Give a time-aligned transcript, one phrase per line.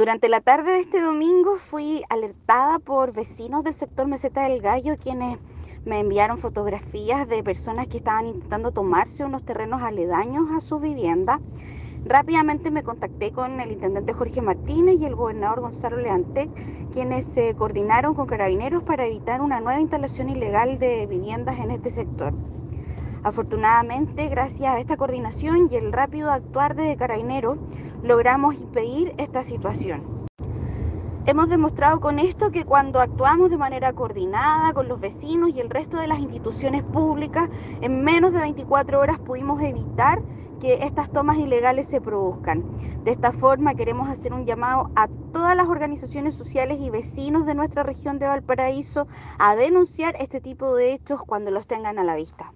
[0.00, 4.96] Durante la tarde de este domingo fui alertada por vecinos del sector Meseta del Gallo
[4.96, 5.38] quienes
[5.84, 11.38] me enviaron fotografías de personas que estaban intentando tomarse unos terrenos aledaños a su vivienda.
[12.06, 16.48] Rápidamente me contacté con el intendente Jorge Martínez y el gobernador Gonzalo Leante,
[16.94, 21.90] quienes se coordinaron con carabineros para evitar una nueva instalación ilegal de viviendas en este
[21.90, 22.32] sector.
[23.22, 27.58] Afortunadamente, gracias a esta coordinación y el rápido actuar de carabineros,
[28.02, 30.20] logramos impedir esta situación.
[31.26, 35.68] Hemos demostrado con esto que cuando actuamos de manera coordinada con los vecinos y el
[35.68, 37.48] resto de las instituciones públicas,
[37.82, 40.22] en menos de 24 horas pudimos evitar
[40.60, 42.64] que estas tomas ilegales se produzcan.
[43.04, 47.54] De esta forma queremos hacer un llamado a todas las organizaciones sociales y vecinos de
[47.54, 49.06] nuestra región de Valparaíso
[49.38, 52.52] a denunciar este tipo de hechos cuando los tengan a la vista.